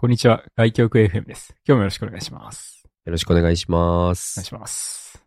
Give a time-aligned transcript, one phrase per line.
[0.00, 1.54] こんにちは、外教育 FM です。
[1.68, 2.88] 今日もよろしくお願いします。
[3.04, 4.40] よろしくお願いします。
[4.40, 5.22] お願いします。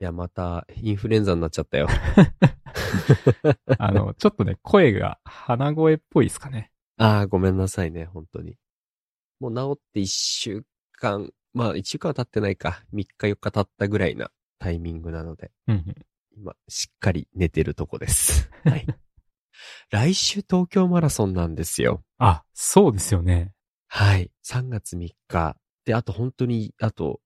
[0.00, 1.88] いや、また、インフルエンザになっちゃったよ。
[3.80, 6.70] あの、ちょっとね、声が鼻声っぽいですかね。
[6.98, 8.56] ああ、ごめんなさいね、本当に。
[9.40, 14.30] もう治って一週間、まあ一週間は経ってないか、3日4日経ったぐらいな
[14.60, 15.94] タイミングなので、うんうん。
[16.36, 18.52] 今、しっかり寝てるとこです。
[18.62, 18.86] はい。
[19.90, 22.04] 来週東京マラソンなんですよ。
[22.18, 23.55] あ、そうですよね。
[23.98, 24.30] はい。
[24.46, 25.56] 3月3日。
[25.86, 27.20] で、あと本当に、あと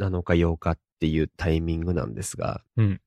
[0.00, 3.00] 7日8日っていうタイミングなんですが、うん。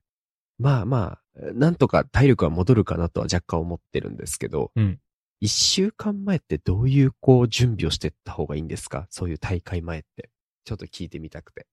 [0.58, 5.00] まあまあ、なんとか体力は戻るかなとは若干思ってるんですけど、うん。
[5.42, 9.06] 一週間前ってどういうこう準備をしていった方がいいんですか？
[9.10, 10.30] そういう大会前って。
[10.64, 11.68] ちょっと聞いてみたくて。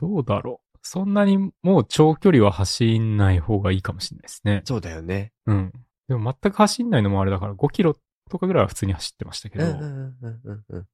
[0.00, 0.78] どうだろう。
[0.82, 4.62] そんなにもう長距離は走んない方がいいかもしれないですね。
[4.64, 5.32] そうだよね。
[5.46, 5.72] うん。
[6.08, 7.94] でも全く走んないのもあれだから5キロ
[8.30, 9.64] とかぐらいは普通に走ってましたけど。
[9.66, 10.86] うんうんうんうんうん。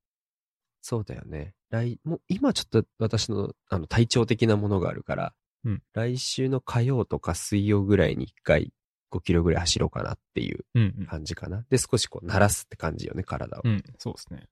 [0.82, 1.54] そうだよね。
[1.70, 8.72] 来、もう今ちょっと私のあの体調的なものがあるから、うん来週の火曜とか水曜ぐらいに一回
[9.12, 11.06] 5キロぐらい走ろうかなっていううんうん。
[11.06, 11.64] 感じかな。
[11.70, 13.62] で、少しこう慣らすって感じよね、体を。
[13.64, 14.48] うん、そうですね。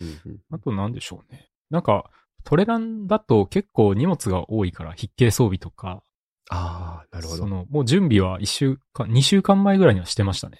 [0.00, 1.48] うんうんあとなんでしょうね。
[1.70, 2.10] なんか、
[2.44, 6.02] トレランだと結構荷物が多いから、筆形装備とか、
[6.50, 7.38] ああ、なるほど。
[7.38, 10.58] その、もう準備は一週間、二週間前ぐらいにはしてましたね。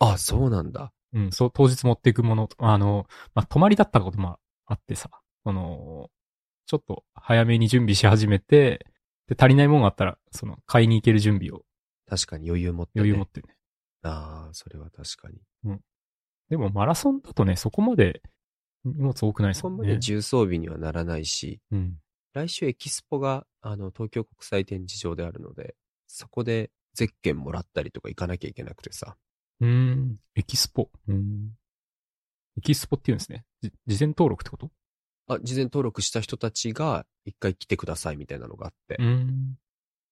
[0.00, 0.92] あそうなんだ。
[1.14, 5.10] うん、そう、当日持っていくものと、あの、まあ、泊まりだったこともあってさ、
[5.44, 6.10] その、
[6.66, 8.86] ちょっと早めに準備し始めて、
[9.28, 11.62] で、足りないものがあったら、その、買いに行ける準備を
[12.06, 13.00] 確かに余裕持って、ね。
[13.00, 13.56] 余裕持ってね。
[14.02, 15.38] ああ、それは確かに。
[16.50, 18.22] でも、マラソンだとね、そこまで
[18.84, 20.00] 荷物多くないですそんなにもんね。
[20.00, 21.98] 重装備にはならないし、うん。
[22.34, 25.74] 来週エキスポが、あの、東京国際展示場であるので、
[26.06, 29.16] そこでゼッケンもらったりとか行かなきゃいけなくてさ。
[29.64, 30.90] うーん、エキスポ。
[31.08, 31.52] うーん。
[32.58, 33.46] エキスポって言うんですね。
[33.62, 34.70] じ事前登録ってこと？
[35.26, 39.56] あ、事前登録した人たちが一回来てくださいみたいなのがあって、うーん。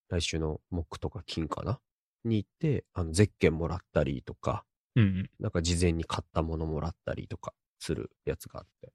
[0.08, 1.80] 来週の木とか金かな？
[2.24, 4.64] に行って、あの、ゼッケンもらったりとか、
[4.96, 5.30] うんうん。
[5.38, 8.92] なんか事前に買ったものもらったりとかするやつがあって。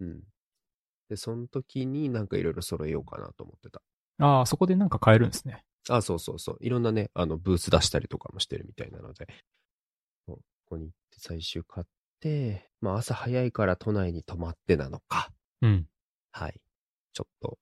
[0.00, 0.20] うん。
[1.08, 3.82] で、その時になんかいろいろ揃えようかなと思ってた。
[4.18, 5.64] ああ、そこでなんか買えるんですね。
[5.88, 6.58] あ、そうそうそう。
[6.60, 9.28] いろんなね、あの、ブース出したりとかもしてるみたいなので、
[10.66, 11.86] ここに行って最終買っ
[12.20, 15.30] て、まあ朝早いから都内に泊まってなのか。
[15.62, 15.86] うん。
[16.32, 16.60] はい。
[17.12, 17.58] ちょっと、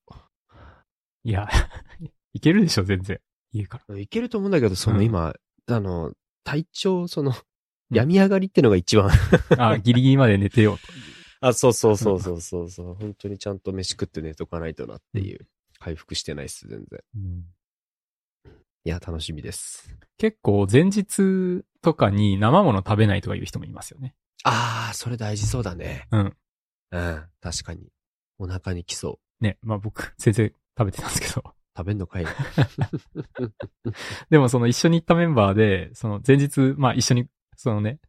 [1.23, 1.47] いや、
[2.33, 3.21] いけるでしょ、全然。
[3.51, 3.99] 家から。
[3.99, 5.35] いけると思うんだけど、そのうん今、
[5.67, 7.35] あの、体調、その、うん
[7.91, 9.11] 病み上がりってのが一番。
[9.59, 10.77] あ あ、ギリギリまで寝てよう。
[11.39, 12.93] あ、そうそうそうそうそうそう。
[12.95, 15.47] 本当にちゃんと飯食って寝とかないとなっていう。
[15.77, 16.99] 回復してないっす、全然。
[17.15, 17.45] うん
[18.87, 19.89] いや、楽しみです。
[20.19, 24.13] 結構前日とかに生もの食べないとかいう人もいますよね。
[24.43, 26.07] ああ、それ大事そうだね。
[26.11, 26.37] うん。
[26.91, 27.89] うん、確かに。
[28.37, 29.43] お腹に来そう。
[29.43, 31.55] ね、まあ僕、 全然食べてたんですけど。
[31.75, 32.25] 食べんのかい
[34.29, 37.99] でもその一緒に行ったメンバーで、その前日、まあ一緒に、そのね、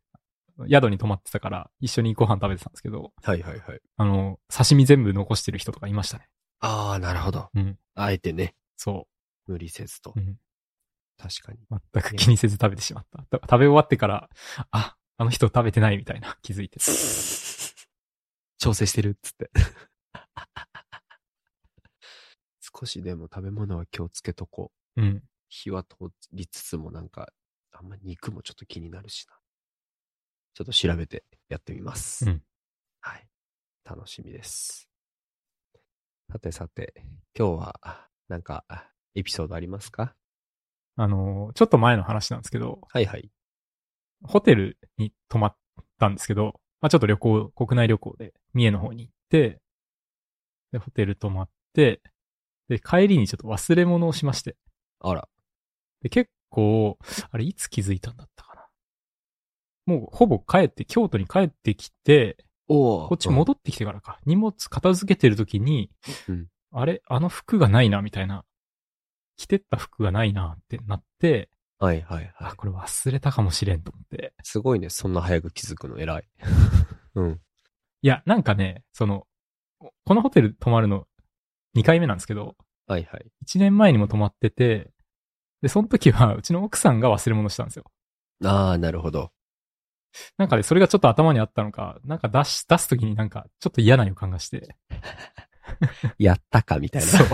[0.71, 3.81] 宿に泊まってたから一緒にご飯食べてたんですけど、はいはいはい。
[3.97, 6.29] あの、刺身全部残してる人とかいましたね。
[6.61, 7.49] ああ、なるほど。
[7.55, 7.79] うん。
[7.95, 9.09] あえてね、そ
[9.47, 10.21] 無理せずとう。
[10.21, 10.23] う。
[10.23, 10.39] ん。
[11.19, 11.59] 確かに。
[11.71, 13.23] 全く気にせず食べてしまった。
[13.39, 14.29] た食べ終わってから、
[14.71, 16.79] あ、あの人食べてないみたいな 気づいて。
[18.59, 19.51] 調整してるっつって。
[22.61, 25.03] 少しでも食べ物は気をつけとこう。
[25.03, 25.23] うん。
[25.49, 25.97] 火は通
[26.33, 27.33] りつつもなんか、
[27.73, 29.39] あんま肉もちょっと気になるしな。
[30.55, 32.29] ちょっと調べてやってみます。
[32.29, 32.43] うん
[33.01, 33.29] はい。
[33.85, 34.89] 楽しみです。
[36.33, 36.93] さてさて、
[37.39, 38.65] 今日は、なんか、
[39.15, 40.17] エピソードありますか？
[40.97, 43.31] あの、ちょっと前の話なんですけど、はいはい。
[44.23, 45.57] ホテルに泊まっ
[45.99, 49.61] たんですけど、まあちょっと旅行、国内旅行で三重の方に行って、
[50.73, 52.01] で、ホテル泊まって、
[52.69, 54.57] で、帰りにちょっと忘れ物をしまして。
[55.01, 55.29] あら。
[56.03, 56.99] で、結構、
[57.31, 58.67] あれいつ気づいたんだったかな。
[59.87, 65.91] もうほぼ帰って、京都に帰ってきて、おこっち戻ってきてからか、荷物片付けてる時に、
[66.29, 68.45] うんあれあの服がないな、みたいな。
[69.37, 72.57] 着てった服がないな、ってなって、はいはいはあ、い。
[72.57, 74.33] これ忘れたかもしれんと思って。
[74.43, 76.29] すごいね、そんな早く気づくの偉い。
[77.15, 77.41] うん。
[78.03, 79.27] いや、なんかね、その、
[80.05, 81.07] このホテル泊まるの
[81.75, 82.57] 2回目なんですけど、
[82.87, 83.27] はいはい。
[83.45, 84.91] 1年前にも泊まってて、
[85.61, 87.85] で、その時はうちの奥さんが忘れ物したんですよ。
[88.45, 89.33] ああ、なるほど。
[90.39, 94.77] なんかね、それがちょっと頭にあったのか、なんか出し、出す時になんかちょっと嫌な予感がして、
[96.19, 97.09] やったかみたいな。
[97.09, 97.29] そう。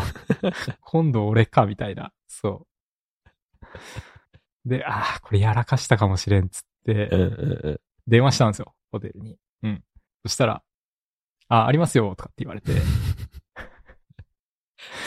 [0.80, 2.12] 今度俺か、みたいな。
[2.26, 2.66] そ
[4.64, 4.68] う。
[4.68, 7.80] で、ああ、これやらかしたかもしれんっつって、うんうんうん。
[8.06, 9.36] 電話したんですよ、ホテルに。
[9.62, 9.84] うん。
[10.22, 10.62] そしたら、
[11.48, 12.72] あ、ありますよ、とかって言われて。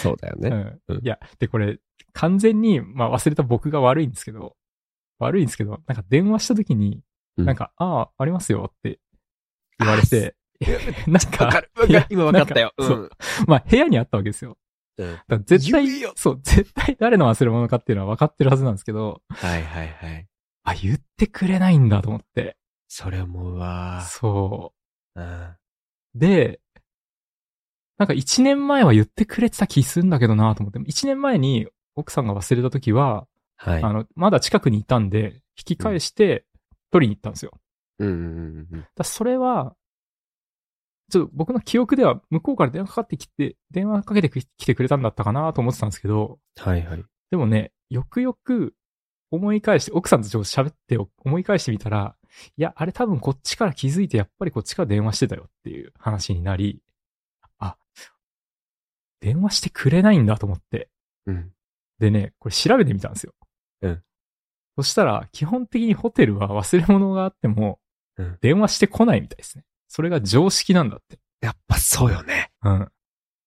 [0.01, 0.49] そうだよね。
[0.87, 0.97] うん。
[0.97, 1.79] うんいや、で、これ、
[2.13, 4.55] 完全に、まあ忘れた僕が悪いんですけど、
[5.19, 7.01] 悪いんですけど、なんか電話した時に、
[7.37, 8.99] うんなんか、ああ、ありますよって
[9.79, 10.35] 言われて、
[11.07, 11.71] なんか、わかる。
[11.75, 12.05] わかる。
[12.09, 12.73] 今わかったよ。
[12.77, 13.09] なん
[13.47, 14.57] まあ部屋にあったわけですよ。
[14.97, 15.43] うん。
[15.45, 20.27] 絶対そう、絶対誰の忘れ物かっていうのは分かってるはずなんですけど、はいはいはい。
[20.63, 22.57] あ、言ってくれないんだと思って。
[22.87, 24.01] それ思うわ。
[24.01, 24.73] そ
[25.15, 25.23] うん。
[25.23, 25.57] う。
[26.15, 26.61] で、
[27.97, 33.27] なんか一年前は言ってくれてた気するんだけどなと思って、一年前に奥さんが忘れた時は、
[33.57, 33.83] はい。
[33.83, 36.45] あの、まだ近くにいたんで、引き返して
[36.91, 37.51] 取りに行ったんですよ。
[37.99, 38.87] うんうんうんうん。
[38.95, 39.75] だそれは、
[41.11, 47.03] ちょっと僕の記憶では向こうから電話かかってきて、電話かけてきてくれたんだったかなと思ってたんですけど、はいはい。
[47.31, 48.73] でもね、よくよく
[49.31, 52.15] 思い返して、奥さんとちょっと喋って思い返してみたら、
[52.57, 56.81] いや、あれ多分こっちから気づいて、やっぱりこっちから電話してたよっていう話になり、
[57.59, 57.77] あ、
[59.21, 60.89] 電話してくれないんだと思って。
[61.27, 61.51] うん。
[61.99, 63.33] でね、これ調べてみたんですよ。
[63.81, 64.03] うん。
[64.77, 67.79] そしたら、基本的にホテルは忘れ物があっても
[68.17, 69.63] うん、電話してこないみたいですね。
[69.87, 71.17] それが常識なんだって。
[71.41, 72.51] やっぱそうよね。
[72.63, 72.91] うん。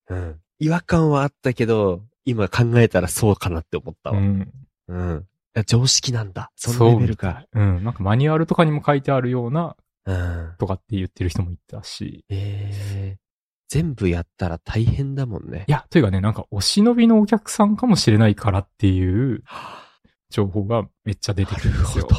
[0.09, 0.39] うん。
[0.59, 4.17] 違和感はあったけど、今考えたらそうかなって思ったわ。
[4.17, 4.51] うん。
[4.87, 5.27] うん。
[5.55, 6.51] いや常識なんだ。
[6.55, 7.45] そのレベルか。
[7.53, 7.83] そうん。
[7.83, 9.75] なんかマニュアルとかにも書いてあるような、
[10.05, 10.55] うん。
[10.57, 12.25] とかって言ってる人もいたし。
[12.29, 13.29] ええ
[13.69, 15.65] 全部やったら大変だもんね。
[15.67, 19.43] いや、というかね、なんかお忍びのお客さんかもしれないからっていう
[20.31, 22.07] 情報がめっちゃ出てくるんですよ。
[22.09, 22.15] ど。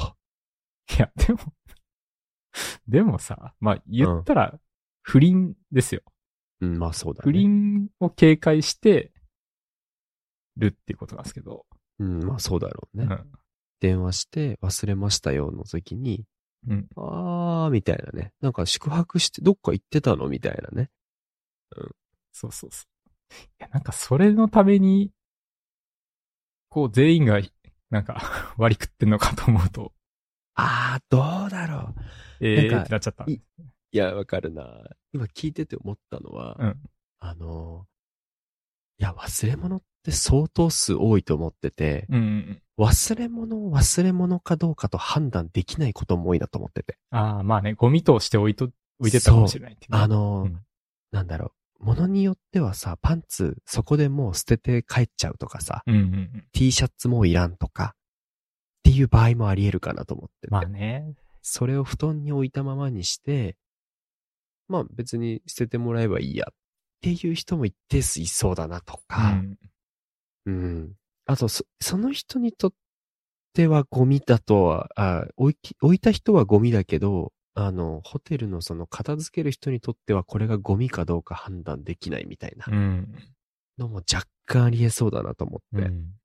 [0.96, 1.40] いや、でも、
[2.88, 4.58] でもさ、まあ言ったら
[5.02, 6.02] 不倫ですよ。
[6.60, 7.22] うん、まあそうだね。
[7.24, 9.12] 不倫を警戒して
[10.56, 11.66] るっていうことなんですけど。
[11.98, 13.04] うん、まあそうだろうね。
[13.04, 13.32] うん。
[13.80, 16.24] 電話して忘れましたよの時に、
[16.68, 16.88] うん。
[16.96, 18.32] あーみたいなね。
[18.40, 20.90] なんか宿泊してどっか行ってたのみたいなね。
[22.32, 23.34] そうそうそう。
[23.34, 25.12] いや、なんかそれのために、
[26.68, 27.40] こう全員が、
[27.90, 29.92] なんか割り食ってんのかと思うと、
[30.60, 32.00] あー、どうだろう。
[32.40, 33.24] えーなんかってなっちゃった。
[33.26, 33.32] い
[33.92, 34.64] いや、わかるな。
[35.12, 36.76] 今聞いてて思ったのは、うん。
[37.18, 37.86] あの、
[38.98, 42.62] いや、忘れ物って相当数多いと思ってて、うん。
[42.78, 46.98] 忘れ物を忘れ物かどうかと判断できないことも多いなと思ってて。
[47.10, 50.60] ああ、まあね、ゴミとして置いと、置いてたかもしれないねあの、うん
[51.12, 51.84] なんだろう。
[51.86, 56.44] 物によってはさ、パンツそこでもう捨てて帰っちゃうとかさ、うんうんうん。
[56.52, 57.96] T シャツもういらんとか、
[58.90, 60.50] っていう場合もあり得るかなと思ってて。
[60.50, 61.14] まあね。
[61.42, 63.56] それを布団に置いたままにして、
[64.68, 66.54] まあ別に捨ててもらえばいいやっ
[67.00, 69.58] ていう人も一定数いそうだなとうか、ん。
[70.46, 70.92] うん。
[71.26, 72.72] あとそ、その人にとっ
[73.54, 83.14] てはゴミだとは、あ置いき置いた人はゴミだけど、あの、ホテルのその片付ける人にとってはこれがゴミかどうか判断できないみたいなうん。
[83.78, 86.19] のも若干ありえそうだなと思って、うん。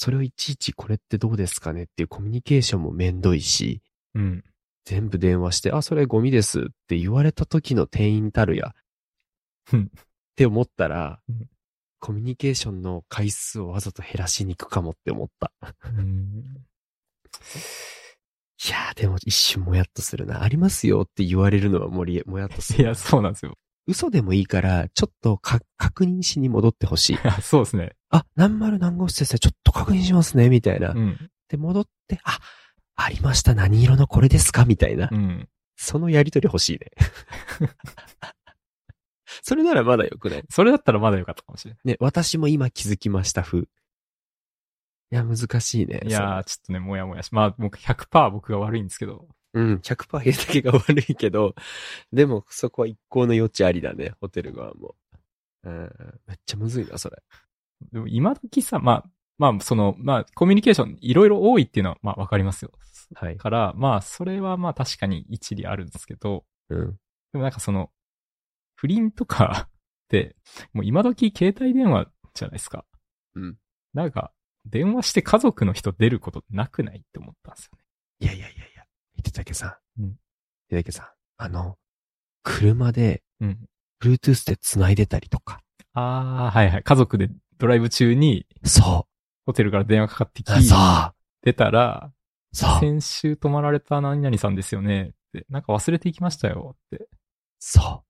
[0.00, 3.82] それをいちいちこれってどうですかねっていうコミュニケーションもめんどいし、
[4.14, 4.44] うん。
[4.84, 8.76] 全部電話して、あ、それゴミですって言われた時の店員たるや。
[9.72, 10.04] うんっ
[10.36, 11.48] て思ったら、うん
[12.00, 15.50] コミュニケーションの回数をわざと減らしに行くかもって思った。
[15.84, 16.64] うん。
[18.64, 20.44] いやー、でも一瞬もやっとするな。
[20.44, 22.84] ありますよって言われるのはもり、もやっとする。
[22.84, 23.58] いや、そうなんですよ。
[23.88, 27.96] 嘘でもいいから、ちょっとか確認しに戻ってほしい そうですね。
[28.10, 29.38] あ、何丸何号室ですね。
[29.40, 30.48] ちょっと確認しますね。
[30.50, 30.90] みたいな。
[30.90, 31.30] うん。
[31.48, 32.38] で、戻って、あ、
[32.94, 33.54] ありました。
[33.54, 34.64] 何色のこれですか？
[34.64, 35.08] みたいな。
[35.10, 35.48] うん。
[35.76, 36.90] そのやりとり欲しいね。
[39.42, 40.44] それならまだよくない？
[40.50, 43.60] それだったらまだよかったかもしれね、私も今気づきました、風。
[43.60, 43.64] い
[45.10, 45.98] や、難しいね。
[46.00, 46.08] ない。
[46.08, 51.54] いやー、ちょっとね、もやもやし、まあ、僕100%僕が悪いんですけど、そううん、100%平だけが悪いけど、
[52.12, 54.94] でもそこは一向の余地ありだね、ホテル側も。
[55.64, 55.90] うん、
[56.26, 57.16] めっちゃむずいな、それ。
[57.92, 59.04] でも今時さ、まあ、
[59.38, 62.72] まあ、その、まあ、コミュニケーションいろいろ多いっていうのは、まあ、わかりますよ。
[63.14, 63.36] はい。
[63.36, 66.90] から、まあ、それはまあ確かに一理あるんですけど、うん。
[67.32, 67.90] でもなんかその、
[68.74, 69.68] 不倫とか
[70.06, 70.36] って、
[70.72, 72.84] もう今時携帯電話じゃないですか。
[73.34, 73.56] うん。
[73.94, 74.32] なんか、
[74.66, 77.84] 電話して家族の人出ることなくないって思ったんですよね。
[78.20, 78.64] いやいやいや
[79.18, 80.02] いや、秀武さん。
[80.02, 80.16] うん
[80.70, 81.06] 秀武さん。
[81.38, 81.76] あの、
[82.42, 83.58] 車で、うん。
[84.00, 85.60] Bluetooth で繋いでたりとか。
[85.94, 86.82] ああ、はいはい。
[86.82, 89.06] 家族でドライブ中にそ
[89.46, 90.78] ホテルから電話かかってきう。、そう。
[91.42, 92.12] 出たら、
[92.52, 92.80] そう。
[92.80, 97.08] 先週泊まられた何々さんですよねって、なんか忘れていきましたよって。
[97.58, 98.04] そう。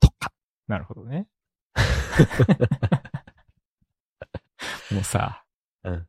[0.00, 0.32] とか。
[0.66, 1.26] なるほどね。
[4.92, 5.44] もうさ、
[5.84, 6.06] うん。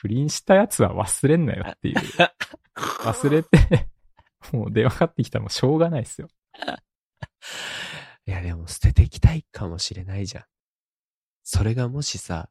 [0.00, 1.96] 不倫したやつは忘れんなよっていう。
[3.04, 3.88] 忘れて、
[4.52, 6.28] もう電話かかってきたらもうしょうがないですよ。
[8.24, 10.44] いや、でも捨てていきたいかもしれないじゃん。
[11.42, 12.48] それがもしさ、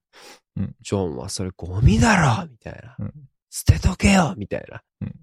[0.57, 2.95] うんジョンはそれゴミだろみたいな。
[2.99, 3.13] うん
[3.49, 4.83] 捨てとけよみたいな。
[5.01, 5.15] うん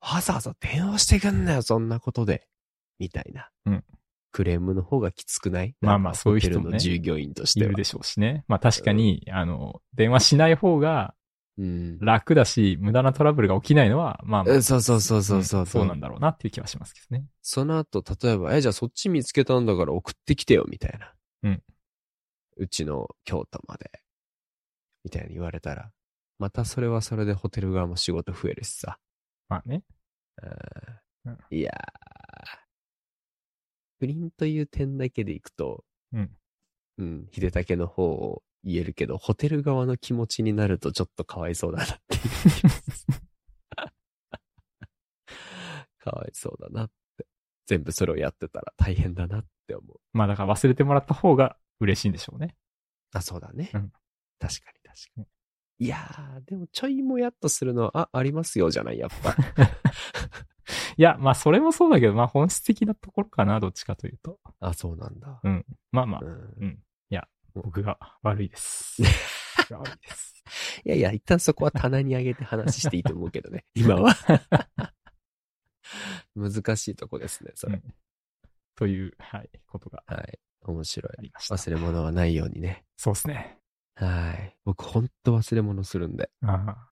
[0.00, 2.46] わざわざ電話してくんなよ、そんなことで。
[3.00, 3.50] みたいな。
[3.66, 3.84] うん
[4.30, 5.74] クレームの方がきつくない？
[5.80, 7.66] まあまあそういう人もね従業員としては。
[7.66, 8.44] いるでしょうしね。
[8.46, 11.14] まあ確かに、あの、電話しない方が
[11.58, 11.98] うん。
[11.98, 15.62] 楽だし、無駄なトラブルが起きないのは、まあまあ、えそうそうそうそうそう。
[15.62, 17.26] んそうなんだろうなっていう気はしますけどね。
[17.42, 21.12] その後、例えば、え、じゃあそっち見つけたんだから送ってきてよ、みたいな。
[21.42, 21.62] うん。
[22.56, 23.90] うちの京都まで。
[25.04, 25.90] みたいに言われたら、
[26.38, 28.98] またそれはそれでホテル側も仕事増えるしさ。
[29.48, 29.82] まあね。
[31.24, 32.58] うんうんいやー。
[33.98, 36.30] 不倫という点だけでいくと、うん。
[36.98, 42.18] うん、秀武の方を言えるけど、ホテル側の気持ちになるとちょっとかわいそうだなって
[45.98, 47.26] かわいそうだなって。
[47.66, 50.00] 全部それをやってたら大変だなって思う。
[50.12, 52.56] まあだから忘れてもらった方が嬉しいんでしょうね。
[53.12, 53.70] あ、そうだね。
[53.74, 53.92] うん
[54.40, 55.26] 確かに確かに。
[55.80, 59.34] いやー、でもちょいもやっとするのは、あ、ありますよじゃない、やっぱ。
[60.96, 64.38] いや、まあそれもそうだけど、まあ本質的なところかな、どっちかというと。
[64.60, 65.40] あ、そうなんだ。
[65.42, 65.66] うん。
[65.90, 66.78] まあまあ、うんうん。
[67.54, 69.02] 僕が悪いです。
[69.70, 70.44] 悪いです。
[70.84, 74.14] いやいや、一旦そこは棚に上げて話していいと思うけどね、 今は。
[76.34, 77.76] 難しいとこですね、それ。
[77.76, 77.94] うん
[78.78, 80.38] という、はい、ことがはい。
[80.62, 81.32] 面白い。
[81.36, 82.84] 忘れ物はないようにね。
[82.96, 83.58] そうですね。
[83.96, 84.56] はい。
[84.64, 86.30] 僕ほんと忘れ物するんで。
[86.42, 86.90] ああ。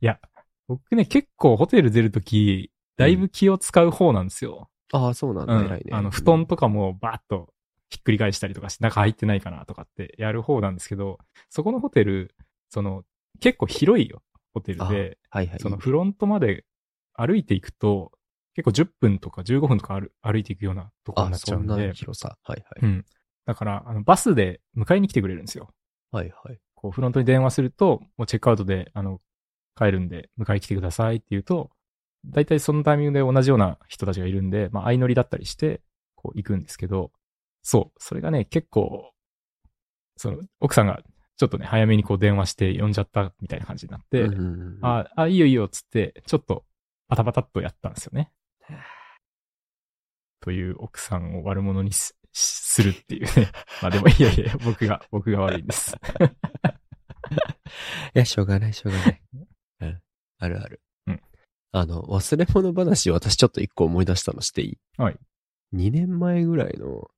[0.00, 0.18] いや、
[0.66, 4.68] 僕ね、結構ホテル出るとき、だいぶ気を使う方なんですよ。
[4.92, 5.66] ああ、そうなんだ、うん。
[5.66, 5.92] 偉いね。
[5.92, 7.54] あの、布団とかもバーッと
[7.88, 11.18] ひっくり返したりとかして、中入ってないかなとかってやる方なんですけど、
[11.50, 12.34] そこのホテル、
[12.68, 13.04] その、
[13.40, 14.22] 結構広いよ、
[14.54, 15.58] ホテルで、はいはい。
[15.60, 16.64] そのフロントまで
[17.14, 18.12] 歩いていくと、
[18.54, 22.36] 結構10分とか15分とか歩歩いていくようなところにあ、なっちゃうんんで、広さ。
[22.42, 22.80] はいはい。
[22.82, 23.04] うん。
[23.44, 25.68] だから、あの、バスで迎えに来てくれるんですよ。
[26.10, 26.58] はいはい。
[26.74, 29.20] こう、フロントに電話すると、もうチェックアウトで、あの、
[29.76, 31.70] 帰るんで、迎え来てくださいって言うと、
[32.24, 35.82] 大体そのタイミングで同じような人たちがいるんで、まあ、相乗りだったりして、
[36.14, 37.12] こう、行くんですけど、
[37.68, 39.12] そう、それがね、結構、
[40.16, 41.02] その、奥さんが、
[41.36, 44.42] ちょっとね、早めにこう電話して呼んじゃったみたいな感じになって、うんうんう
[44.78, 46.64] んあ、あ、いいよいいよ、つって、ちょっと、
[47.08, 48.30] パタパタっとやったんですよね。
[50.38, 53.50] という奥さんを悪者にすするっていうね。
[53.82, 55.96] まあでも、いやいや、僕が、僕が悪いんです。
[58.14, 59.22] いや、しょうがない、しょうがない。
[59.80, 60.02] うん。
[60.38, 60.80] あるある。
[61.08, 61.20] うん。
[61.72, 64.78] あの、忘れ物話、私ちょっと一個思い出したのしていい？
[64.98, 65.16] はい。
[65.74, 67.10] 2年前ぐらいの、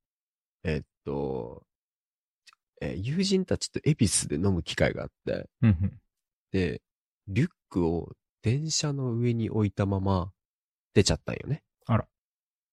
[0.68, 1.62] えっと、
[2.80, 5.48] えー友人たちと恵比寿で飲む機会があって。
[6.52, 6.82] で、
[7.26, 10.30] リュックを電車の上に置いたまま
[10.94, 11.62] 出ちゃったんよね。
[11.86, 12.06] あら。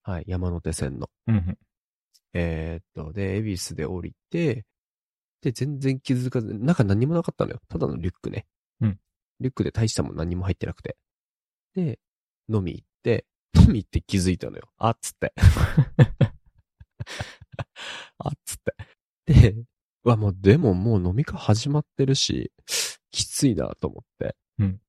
[0.04, 1.10] はい、山手線の。
[2.34, 4.66] えーっと、で、恵比寿で降りて、
[5.42, 7.62] で、全然気づかず、中何もなかったのよ。
[7.70, 8.46] ただのリュックね。
[8.82, 9.00] うん。
[9.40, 10.98] リュックで大したもん何も入ってなくて。
[11.74, 12.00] で、
[12.50, 13.26] 飲み行って、
[13.58, 14.70] 飲み行って気づいたのよ。
[14.78, 15.34] あっつって。
[18.18, 18.76] あっつって。
[19.26, 19.52] で、
[20.04, 22.52] うわ、もう、でももう飲み会始まってるし、
[23.12, 24.36] きついなと思って。
[24.60, 24.80] うん。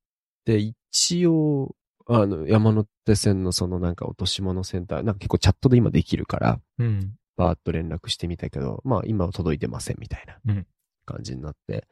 [0.45, 1.75] で、一応、
[2.07, 7.15] あの、山手線のそのなんか落とし物センター、なんか結構チャットで今できるから、うん。
[7.37, 10.67] バーッと連絡してみたけど、まあ今は届いてませんみたいなうん
[11.05, 11.87] 感じになって、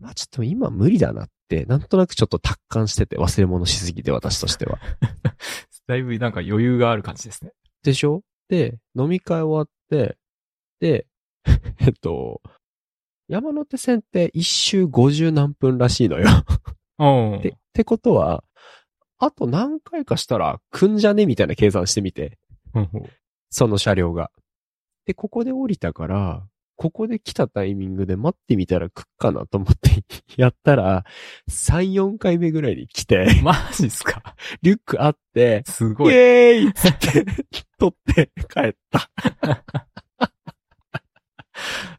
[0.00, 4.80] まあちょっと今無理だなって、なんとなくちょっと達観してて忘れ物しすぎて私としては。
[5.86, 7.52] だいぶなんか余裕がある感じですね。
[7.84, 8.22] でしょ？
[8.48, 10.16] で、飲み会終わって、
[10.80, 11.06] で、
[11.80, 12.40] えっと、
[13.28, 16.26] 山手線って一周50何分らしいのよ。
[16.98, 18.44] おで、ってことは、
[19.18, 22.38] あと何回かしたら来んじゃねみたいな計算してみて。
[23.50, 24.30] その車両が。
[25.06, 30.02] で、ここで降りたから、ここで来たタイミングで待ってみたら来っかなと思って
[30.40, 31.04] やったら、
[31.50, 34.34] 3、4回目ぐらいに来て、マジっすか？
[34.62, 36.14] リュックあって、イすごい。
[36.14, 37.26] エーイって、
[37.78, 39.10] 取って帰った。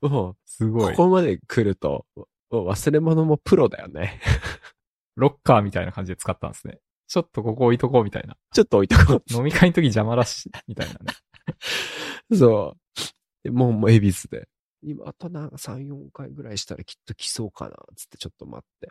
[0.01, 0.95] もう、すごい。
[0.95, 4.19] ここまで来ると、もう忘れ物もプロだよね。
[5.15, 6.79] ロッカーみたいな感じで使ったんですね。
[7.07, 8.37] ちょっとここ置いとこうみたいな。
[8.53, 10.99] ちょっと置いとこ飲み会の時邪魔だし、みたいなね。
[12.29, 12.35] う。
[12.37, 12.99] そう。
[13.43, 14.47] でもう、もう、恵比寿で。
[14.81, 18.89] 今、あとなんか3、4回ぐらいしたらきっと来そうかな、つってちょっと待って。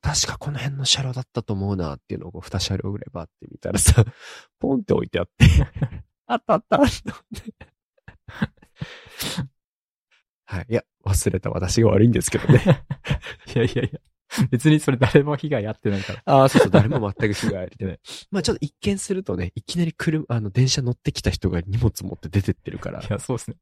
[0.00, 4.04] 確かこの辺の車両だったと思うなっていうのをこう2車両ぐらいバーって見たらさ、
[4.58, 5.46] ポンって置いてあって、
[6.26, 7.54] あったあったと思って。
[10.52, 10.66] はい。
[10.68, 12.60] いや、忘れた私が悪いんですけどね。
[13.54, 14.00] いやいやいや。
[14.50, 16.22] 別にそれ誰も被害あってないから。
[16.26, 18.00] ああ、そうそう、誰も全く被害ありてないね。
[18.30, 23.06] まあちょっと一見するとね、いきなり車、あの、電車乗ってきた人が荷物持って出てってるからい。
[23.08, 23.56] や、そうですね。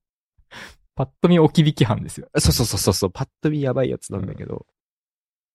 [0.97, 2.29] パッと見置き引き犯ですよ。
[2.39, 4.67] そうそうそうそう、パッと見やばいやつなんだけど、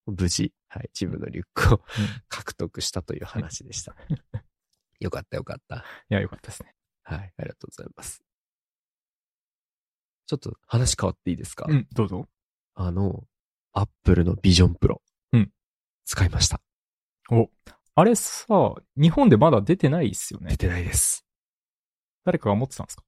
[0.05, 1.81] 無事、はい、自分のリュックを
[2.29, 3.93] 獲得したという話でした。
[5.01, 5.83] よかったよかった。
[6.09, 6.73] いや、よかったですね。
[7.03, 8.23] はい、ありがとうございます。
[10.27, 12.27] ちょっと話変わっていいですか、うん、どうぞ。
[12.73, 13.23] あの、
[13.73, 15.01] アップルのビジョンプロ。
[15.33, 15.51] うん。
[16.05, 16.61] 使いました。
[17.31, 17.49] お、
[17.95, 18.47] あれさ、
[18.95, 20.51] 日本でまだ出てないっすよね。
[20.51, 21.25] 出てないです。
[22.23, 23.03] 誰かが持ってたんですか？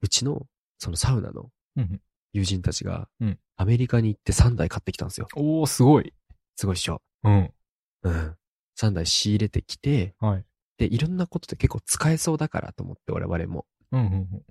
[0.00, 0.46] うちの、
[0.78, 2.00] そのサウナのうん。
[2.32, 5.28] 友人たちがうん、アメリカに行って3台買ってきたんですよ。
[5.36, 6.12] おー、すごい。
[6.56, 7.00] すごいっしょ。
[7.22, 7.54] うん。
[8.02, 8.36] うん。
[8.76, 10.44] 3台仕入れてきて、はい。
[10.76, 13.66] で、いろんなことで結構使えそうだからと思って我々も。
[13.92, 14.42] うん、うん、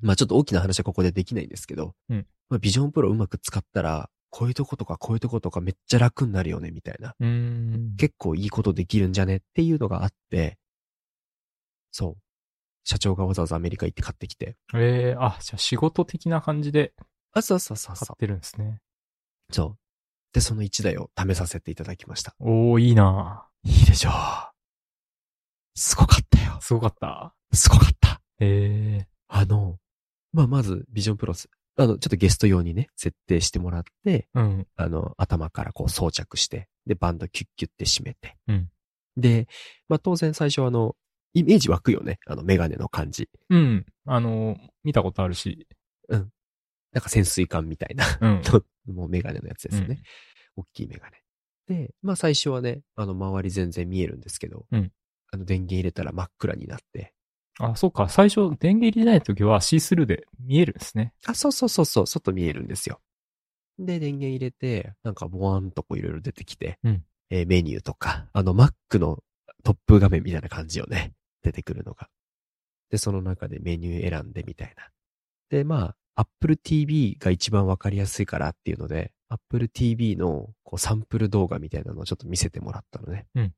[0.00, 7.14] まあちょっと大きな話はここでできないんですけど、うんまあ、ビジョンプロうまく使ったら、こういうとことかこういうとことかめっちゃ楽になるよね、みたいな。
[7.96, 10.58] 結構いいことできるんじゃねっていうのがあって、
[11.90, 12.16] そう。
[12.84, 14.56] 社長がわざわざアメリカ行って買ってきて。
[14.74, 16.92] えー、あ、じゃあ仕事的な感じで
[17.32, 18.80] あ、そうそうそうそ買ってるんですね。
[19.50, 19.54] う。
[19.54, 19.78] そう。
[20.32, 22.34] で、その1台を試させていただきました。
[22.38, 24.12] おー、いいないいでしょう。
[25.74, 26.58] すごかったよ。
[26.60, 27.34] すごかった。
[27.52, 28.20] すごかった。
[28.40, 29.78] えあの、
[30.36, 34.66] まあ、まず、ビジョンプロス、あの、ちょっとゲスト用にね、設定してもらって、ー、うん。
[34.76, 38.36] あの、頭からこう装着して、で、バンドキュッキュって締めて。
[38.46, 38.68] うん
[39.16, 39.48] で、
[39.88, 40.94] まあ、当然最初あの、
[41.32, 42.18] イメージ湧くよね。
[42.26, 43.30] あの、メガネの感じ。
[43.48, 43.86] うん。
[44.04, 45.66] あの、見たことあるし。
[46.10, 46.30] なん
[47.00, 48.42] か潜水艦みたいな、うん。
[48.94, 50.02] もうメガネのやつですよね。
[50.54, 51.22] 大きいメガネ。
[51.66, 54.92] で、まあ最初はね、あの、周り全然見えるんですけど、うん
[55.32, 57.14] あの、電源入れたら真っ暗になって、
[57.58, 58.08] あ、そうか。
[58.08, 61.12] 最初、電源入れないときはシースルーで見えるんですね。
[61.26, 63.00] あ、そうそうそうそう、外見えるんですよ。
[63.78, 69.18] で、電源入れて、なんかボワンとこういろいろ出てきて、うんえーメニューとか、あの Mac の
[69.64, 71.12] トップ画面みたいな感じよね。
[71.42, 72.08] 出てくるのが。
[72.90, 74.88] で、その中でメニュー選んでみたいな。
[75.50, 83.26] で、まあ、Apple TV が一番わかりやすいからっていうので、Apple TV のこうサンプル動画みたいなのをちょっと見せてもらったのね。
[83.34, 83.52] うん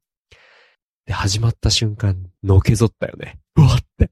[1.08, 3.38] で、始まった瞬間、のけぞったよね。
[3.56, 4.10] うわって。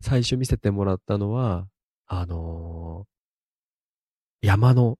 [0.00, 1.66] 最初見せてもらったのは、
[2.06, 3.10] あのー
[4.42, 4.96] 山の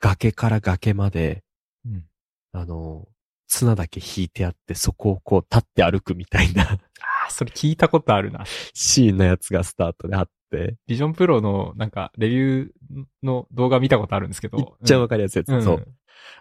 [0.00, 1.44] 崖から崖まで、
[1.86, 2.04] うん。
[2.52, 3.14] あのー
[3.46, 8.44] 綱だけ引いてあって、そこをこう立って歩くみたいなあ、それ聞いたことあるな。
[8.72, 14.58] シーンのやつがスタートであって、ビジョンプロのなんかレビューの動画見たことあるんですけど。
[14.58, 15.52] いっちゃわかりやすいやつ。
[15.52, 15.62] うん。
[15.62, 15.86] そう。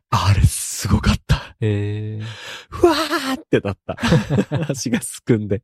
[0.10, 0.42] あれ、
[0.84, 1.56] すごかった。
[1.62, 2.26] えー、
[2.69, 3.96] ふわーってなった。
[4.69, 5.63] 足がすくんで。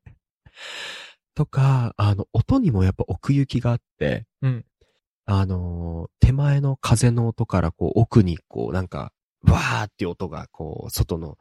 [1.36, 4.66] とか、あの、音にもやっぱ奥行きがあって、うん。
[5.26, 11.38] あのー手前の風の音からこう奥にこうなんか、わーって音がこう、外の、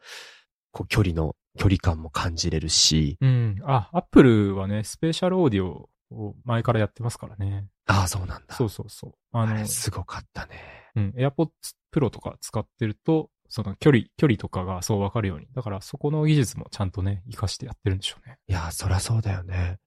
[0.73, 3.59] こう距離の、距離感も感じれるし、うん。
[3.63, 7.69] あ、アップルはね、スペシャルオーディオを前からやってますからね。
[7.87, 8.57] ああ、そうなんだ。
[8.57, 9.13] そうそうそう。
[9.31, 10.57] あのあれ、すごかったね。
[10.97, 11.51] うん、AirPods
[11.93, 15.47] Pro とか使ってると、その距離、距離とかがそうわかるように。
[15.55, 18.39] だからそこの技術もちゃんとね、活かしてやってるんでしょうね。
[18.47, 19.79] いやー、そりゃそうだよね。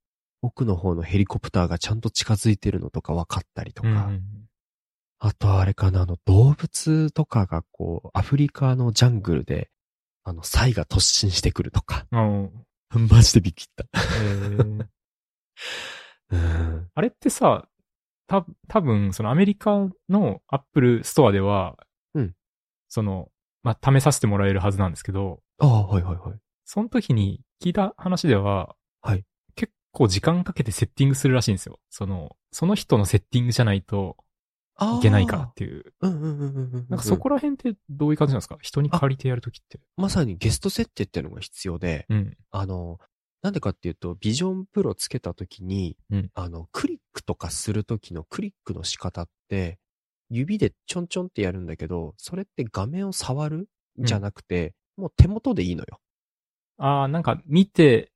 [0.41, 3.89] 奥の方のヘリコプターがちゃんと近づいてるのとか分かったりとか。
[3.89, 4.21] うん。
[5.19, 9.69] あとあれかな、あの、動物とかがこう、アフリカのジャングルで、
[10.23, 12.07] あの、サイが突進してくるとか。
[12.89, 13.85] マジでびっくりった。
[14.23, 14.87] えー
[16.31, 16.89] うん。
[16.93, 17.67] あれってさ、
[18.27, 21.77] た、多分そのアメリカのアップルストアでは、
[22.13, 22.33] うん。
[22.87, 23.29] その、
[23.63, 26.39] まあ、試させてもらえるはずなんですけど、ああ、はいはいはい。
[26.65, 29.25] その時に聞いた話では、はい。
[29.55, 31.79] 結構時間かけてセッティングするらしいんですよ。
[31.89, 34.17] その、その人のセッティングじゃないと
[34.77, 34.97] ああ。
[34.97, 35.93] いけないからっていう。
[36.01, 36.85] うんうんうんうんうん。
[36.89, 38.57] なんかそこら辺ってどういう感じなんですか？
[38.61, 39.79] 人に借りてやるときって。
[39.97, 42.37] まさにゲスト設定っていうのが必要で、うん。
[42.49, 42.99] あの、
[43.43, 49.79] なんでかっていうと、ビジョンプロつけたときに、うんあの、クリックとかするときのクリックの仕方って、
[50.31, 53.67] 指でちょんちょんってやるんだけど、それって画面を触る？
[53.99, 55.99] じゃなくて、もう手元でいいのよ。
[56.77, 58.11] ああ、なんか見て、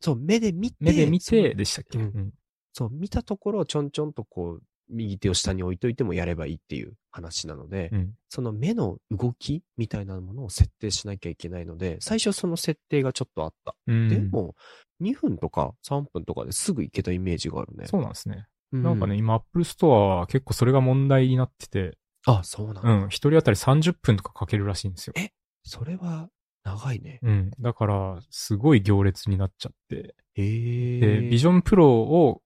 [0.00, 2.32] そう、目で見て、目で見てでしたっけ、うんうん
[2.72, 8.14] そう、見たところをちょんちょんとこう、右手を下に置いといてもやればいいっていう話なので、うん。
[8.30, 13.74] その目の動きみたいなものを設定しなきゃいけないので、最初その設定がちょっとあった。
[13.86, 14.08] うん。
[14.08, 14.54] でも、
[15.02, 17.86] 2分とか3分とかですぐ行けたイメージがあるね。
[17.86, 18.46] そうなんですね。
[18.72, 22.90] うなんかね、、今、アップルストアは結構それが問題になってて、あ、そうなんだ。
[22.90, 25.14] うん、一人当たり30分とかかけるらしいんですよ。
[25.16, 25.30] え
[25.62, 26.28] それは
[26.64, 27.20] 長いね。
[27.22, 27.50] うん。
[27.60, 30.14] だから、すごい行列になっちゃって。
[30.34, 31.00] へえ。
[31.00, 32.42] で、ビジョンプロを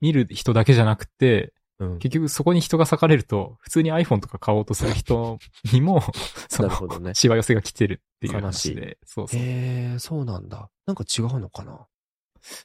[0.00, 1.98] 見る人だけじゃなくて、うん。
[1.98, 5.38] 結局そこに人が割かれると、普通に iPhone とか買おうとする人
[5.72, 6.02] にも、
[6.48, 9.40] そのなるほどね、しわ寄せが来てるっていう話で、そうそう。
[9.40, 10.70] へえ、そうなんだ。
[10.86, 11.86] なんか違うのかな？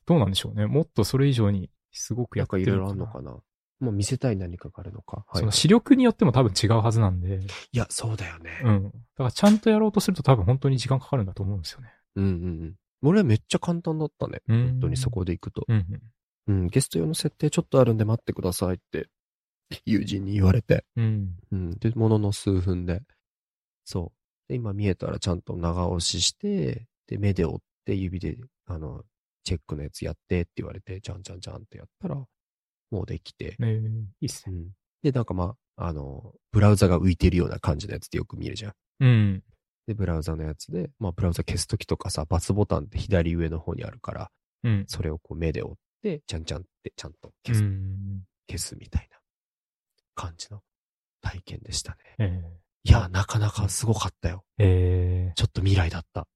[0.05, 0.67] どうなんでしょうね。
[0.67, 3.39] もっとそれ以上にすごくやってるなんかいろいろあるのかな
[3.79, 5.23] もう見せたい何かがあるのか。
[5.27, 5.51] はいその。
[5.51, 7.39] 視力によっても多分違うはずなんで、
[7.71, 8.51] いや、そうだよね。
[8.63, 8.83] うん。
[8.83, 11.93] だからちゃんとやろうとすると多分本当に時間かかるんだと思うんですよね。
[12.15, 12.75] うんうんうん。
[13.01, 14.41] 俺はめっちゃ簡単だったね。
[14.47, 15.63] うん本当にそこで行くと。
[15.67, 15.85] うん
[16.47, 16.61] うん。
[16.61, 19.07] うん、ゲスト用の設定ちょっとあるんで待ってくださいって、
[19.85, 20.83] 友人に言われて。
[20.97, 21.35] うん。
[21.51, 21.79] うん。
[21.79, 23.01] で、ものの数分で。
[23.85, 24.11] そ
[24.47, 24.49] う。
[24.49, 29.03] で、今見えたらちゃんと長押しして、で、目で追って指で、あの、
[29.49, 32.23] チェックのやつやってって言われて、じゃんじゃんじゃんってやったら、
[32.91, 33.55] もうできて。
[33.57, 33.79] ね
[34.21, 34.55] いいっすね。
[34.55, 34.69] うん。
[35.01, 38.73] で、なんかまあ、あの、ブラウザが浮いてるような感じのやつってよく見るじゃん。
[38.99, 39.43] うん。
[39.87, 44.31] で、ブラウザのやつで、まあ、ブラウザ消すときとかさ、バツボタンって左上の方にあるから、
[44.63, 44.85] うん。
[44.87, 48.21] それをこう目で追って、ちゃんちゃんってちゃんとう消す、ん。
[48.47, 49.17] 消すみたいな
[50.13, 50.61] 感じの
[51.21, 51.97] 体験でしたね。
[52.19, 52.41] え
[52.83, 54.43] いや、なかなかすごかったよ。
[54.59, 54.63] ー、
[55.29, 56.27] えちょっと未来だった。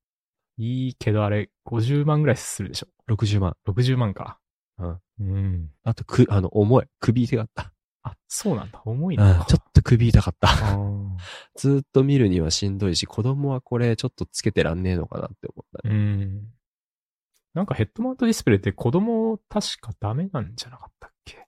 [0.60, 3.56] ー、いいけどあれ、50万ぐらいするでしょ？60万。
[3.68, 4.40] 60万か。
[4.78, 5.00] うん。
[5.20, 5.72] うん。
[5.84, 6.86] あと、く、あの、重い。
[7.00, 7.74] 首痛かった。
[8.04, 8.82] あ、そうなんだ。
[8.86, 9.46] 重いうんな。。
[9.46, 10.50] ちょっと首痛かった。
[10.50, 11.10] あー
[11.56, 15.96] ずーっと見るにはしんどいし、子供はこれちょっとつけてらんねえのかなって思ったね。
[15.96, 16.54] うん。
[17.54, 21.48] なんかヘッドマウントディスプレイって子供確かダメなんじゃなかったっけ？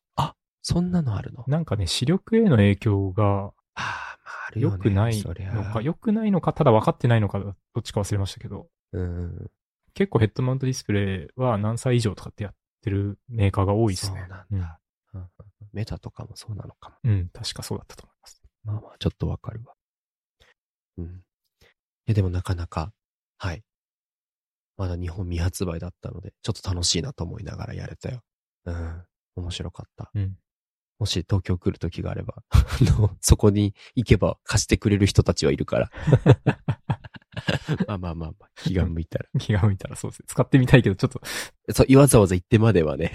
[0.67, 1.43] そんなのあるの？
[1.47, 4.75] なんかね、視力への影響がああ、まああるよね。
[4.77, 9.51] 良くないそりゃのか、良くないのか、ただ分かってないのか、どっちか忘れましたけど、うん。
[9.93, 14.19] 結構ヘッドマウントディスプレイは何歳以上とかってやってるメーカーが多いですね。
[14.19, 14.47] そうなんだ。
[14.51, 15.29] うんうん
[15.73, 16.95] メタとかもそうなのかも。
[17.03, 17.11] うん。
[17.11, 18.41] うん、確かそうだったと思います。
[18.63, 19.73] まあまあ、ちょっとわかるわ。
[20.97, 21.05] うん。
[21.05, 21.09] い
[22.05, 22.93] や、でもなかなか、
[23.37, 23.63] はい。
[24.77, 28.21] まだ日本未発売だったので、ちょっと楽しいなと思いながらやれたよ。
[28.65, 29.03] うん。
[29.35, 30.11] 面白かった。
[30.13, 30.37] うん。
[30.97, 32.65] もし東京来る時があれば、 あ
[32.99, 35.91] の、そこに行けば貸してくれる人たちはいるから。
[37.87, 39.25] まあまあまあまあ、気が向いたら。
[39.39, 40.25] 気が向いたらそうですね。
[40.27, 41.21] 使ってみたいけど、ちょっと、
[41.73, 43.11] そう、わざわざ行ってまではね、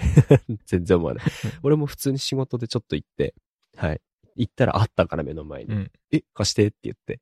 [0.65, 1.25] 全然思わない。
[1.63, 3.33] 俺も普通に仕事でちょっと行って、
[3.75, 4.01] はい。
[4.35, 5.73] 行ったらあったから目の前に。
[5.73, 7.19] うんえ、貸してって言って。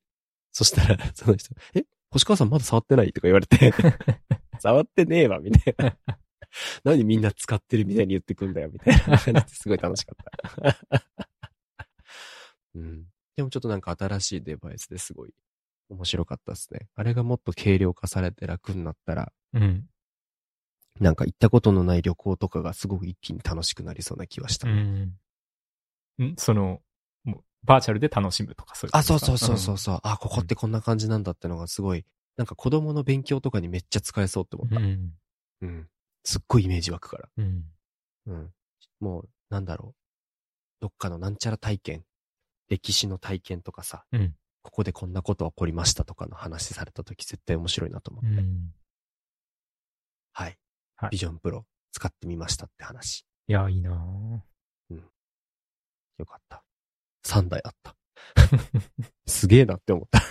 [0.51, 3.13] そしたら、その人、え、星川さんまだ触ってない？
[3.13, 3.73] とか言われて、
[4.59, 6.18] 触ってねえわ、みたいな。
[6.83, 10.15] 何みんな使ってるみたいに言ってくんだよ、みたいな感じですごい楽しかっ
[10.65, 10.77] た。
[12.75, 13.05] うん。
[13.35, 15.33] でもちょっとなんか新しいデバイスですごい
[15.89, 16.89] 面白かったですね。
[16.95, 19.89] あれがもっと軽量化されて楽になったら、うん。
[20.99, 24.69] なんか行ったことのない旅行とかがすごく一気に楽しくなりそうな気はした。
[24.69, 25.17] うん。
[26.21, 26.81] んその、
[27.63, 32.05] バーチャルで楽しむとかそういうあ、そうそうそうそうそう、あ、ここってこんな感じなんだってのがすごい、
[32.37, 34.79] なんか子供の勉強とかにめっちゃ使えそうって思った。
[34.79, 35.13] うん。
[35.61, 35.87] うん。
[36.23, 37.29] すっごいイメージ湧くから。
[37.37, 37.63] うん。
[38.27, 38.53] うん。
[38.99, 39.95] もう、なんだろう。
[40.81, 42.03] どっかのなんちゃら体験。
[42.69, 44.05] 歴史の体験とかさ。
[44.11, 44.35] うん。
[44.61, 48.29] ここでこんなこと起こりましたとかの話された時絶対面白いなと思って。
[48.29, 48.73] うん。
[50.33, 50.57] はい。
[50.95, 53.25] はいビジョンプロ使ってみましたって話。
[53.47, 54.49] いや、いいなぁ
[56.19, 56.63] よかった。
[57.25, 57.95] 3台あった。
[59.25, 60.21] すげえなって思った。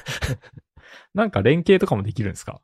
[1.14, 2.61] なんか連携とかもできるんですか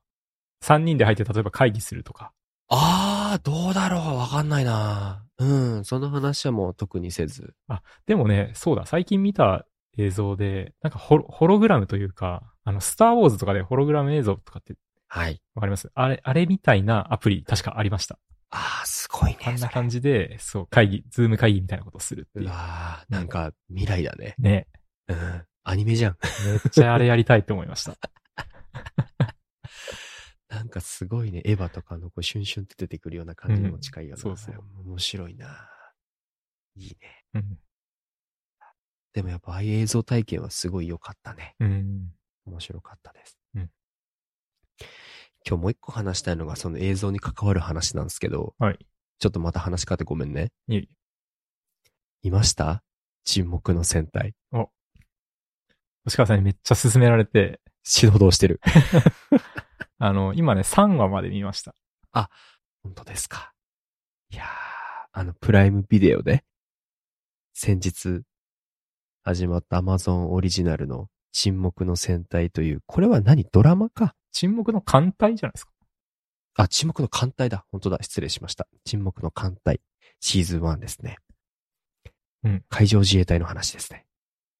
[0.63, 2.33] ?3 人で入って例えば会議するとか。
[2.69, 7.55] あー、どうだろうわかんないなうん、その話はもう特にせず。
[8.07, 9.67] でもね、そうだ、最近見た
[9.99, 14.75] 映像で、なんかホロホログラムというか、あの、スターウォーズとかでホログラム映像とかって
[15.09, 15.41] はい。
[15.55, 15.91] わかります？
[15.95, 18.19] あれ、あれみたいなアプリ確かありました。
[18.51, 19.39] あー、すごいね。
[19.47, 22.49] あんな感じで、そう、会議、ズーム会議みたいなことをするっていうう。
[22.49, 24.35] わー、なんか未来だね。
[24.39, 24.67] ね。
[25.09, 25.45] うん。
[25.65, 26.17] アニメじゃん。
[26.47, 27.95] めっちゃあれやりたいって思いました。
[30.55, 34.15] なんかすごいね、エヴァとかのこうシュンシュンって出てくるような感じにも近いよな。
[34.17, 35.69] うんそうそう面白いな。
[36.77, 37.25] いいね。
[37.35, 37.59] うん。
[39.13, 41.55] でもやっぱああいう映像体験はすごい良かったね。
[41.61, 42.13] うん。
[42.47, 43.39] 面白かったです。
[43.55, 43.71] うん
[45.47, 48.79] 今日もう一個話したいのがその映像に関わる話なんですけど、はい。
[49.19, 50.53] ちょっとまた話し方ごめんね。
[50.69, 50.89] いい。
[52.23, 52.83] いました？
[53.25, 54.35] 沈黙の戦隊。
[56.07, 58.61] 星川さんにめっちゃ勧められて、死の動してる。
[60.07, 61.75] あの、今ね、3話まで見ました。
[62.13, 63.55] 本当ですか。
[64.29, 64.47] いやー、
[65.13, 66.45] あの、プライムビデオで、
[67.55, 68.21] 先日、
[69.23, 73.45] 始まった Amazon オリジナルの沈黙の戦隊という、これは何？
[73.51, 74.15] ドラマか？
[74.31, 75.73] 沈黙の艦隊じゃないですか。
[76.57, 77.65] あ、沈黙の艦隊だ。
[77.73, 77.99] 本当だ。
[78.03, 78.69] 失礼しました。
[78.85, 79.81] 沈黙の艦隊。
[80.21, 81.17] シーズン1ですね。
[82.43, 82.65] うん。
[82.69, 84.04] 海上自衛隊の話ですね。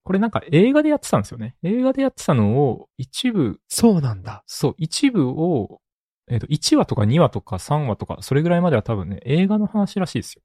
[0.05, 1.57] これなんか映画でやってたんですよね。
[1.63, 4.45] 映画でやってたのを、一部、そうなんだ。
[4.47, 5.81] そう、一部を、
[6.29, 10.43] えっ、と、1話とか2話とか3話とか、それぐらいまでは多分ね、映画の話らしいですよ。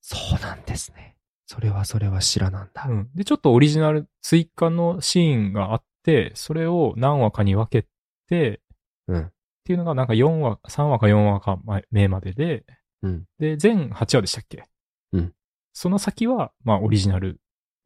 [0.00, 1.16] そうなんですね。
[1.44, 2.86] それはそれは知らなんだ。
[2.88, 3.10] うん。
[3.14, 7.86] で、ちょっとオリジナル追加のシーンがあって、それを何話かに分け
[8.26, 8.62] て、
[9.06, 9.20] うん。
[9.26, 9.30] っ
[9.64, 11.58] ていうのがなんか4話、3話か4話か
[11.90, 12.64] 目までで、
[13.02, 13.24] うん。
[13.38, 14.64] で、全8話でしたっけ？
[15.12, 15.34] うん。
[15.74, 17.38] その先は、まあ、オリジナル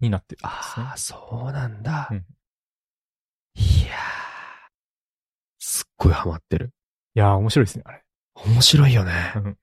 [0.03, 0.97] になってるんですねああ、。
[0.97, 2.09] そうなんだ。
[2.11, 2.25] うん
[3.55, 3.97] いやー。
[5.59, 6.73] すっごいハマってる。
[7.15, 8.03] いやー、面白いですね、あれ。
[8.35, 9.33] 面白いよね。
[9.37, 9.59] うん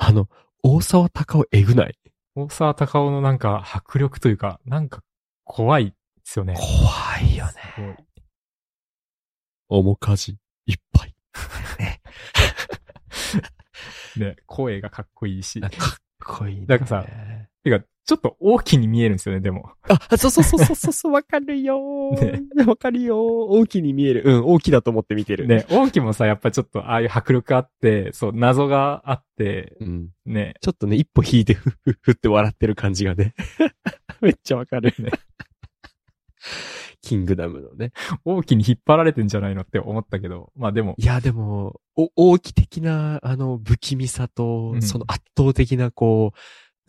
[0.00, 0.28] あの、
[0.62, 1.98] 大沢たかおえぐない？
[2.36, 5.02] 大沢たかおのなんか迫力というか、なんか
[5.42, 6.54] 怖いですよね。
[6.56, 7.96] 怖いよね。
[9.68, 11.14] 面かじいっぱい。
[14.16, 15.60] ね、声がかっこいいし。
[15.60, 15.70] かっ
[16.24, 16.66] こいい、ね。
[16.66, 17.04] なんかさ
[17.64, 19.70] てか、ちょっと大きに見えるんですよね、でも。
[19.82, 22.64] あ、そうそうそうそうそうそう、わかるよー。
[22.66, 23.18] わかるよー。
[23.18, 24.22] 大きに見える。
[24.24, 25.46] うん、大きだと思って見てる。。
[25.46, 30.08] ね、大きもさ、やっぱちょっとああいう迫力あって、そう、謎があって、うん。
[30.24, 33.34] ね、ちょっとね、一歩引いて、ふっふっふって笑ってる感じがね。
[34.22, 34.94] めっちゃわかる。
[34.98, 35.10] ね。
[37.02, 37.92] キングダムのね。
[38.24, 46.38] 大きに引っ張られてんじゃないのって思ったけど、まあでも、いや、でも、お、大き的な、あの、不気味さと、うんその圧倒的な、こう、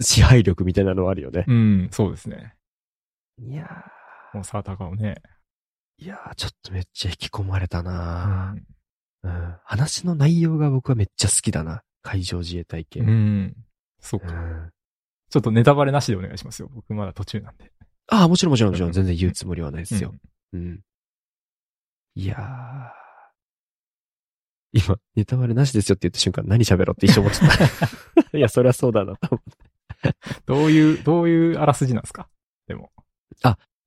[0.02, 1.46] 支配力みたいなのはあるよね。
[1.48, 2.54] うん、そうですね。
[3.42, 3.68] いや
[4.34, 5.16] 大沢たかおね。
[6.02, 8.64] ー、いやー、ちょっとめっちゃ引き込まれたうな、ん。
[9.24, 11.84] うん、話の内容が僕はめっちゃ好きだな。
[12.02, 13.02] 海上自衛隊系。
[13.02, 13.56] うん。
[14.00, 14.28] そうか。
[14.28, 14.70] うん
[15.32, 16.70] ちょっとネタバレなしでお願いしますよ。
[16.74, 17.72] 僕まだ途中なんで。
[18.08, 18.88] ああ、もちろんもちろんもちろ。
[18.88, 20.16] うんん全然言うつもりはないですよ
[20.54, 20.58] う。
[20.58, 20.80] んうん。
[22.16, 23.00] いやー。
[24.72, 27.50] 今、ネタバレなしですよって言った瞬間何喋ろうって一生思っちゃっ
[28.32, 28.38] た。
[28.38, 29.69] いや、そりゃそうだなと思って。
[30.46, 32.30] どういう、どういうあらすじなんですか？
[32.68, 32.92] でも、